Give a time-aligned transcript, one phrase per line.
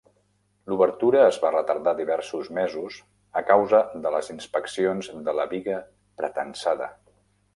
[0.71, 2.95] L'obertura es va retardar diversos mesos
[3.41, 5.77] a causa de les "inspeccions de la biga
[6.23, 6.89] pretensada".